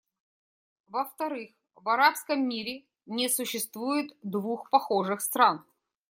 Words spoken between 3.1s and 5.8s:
существует двух похожих стран.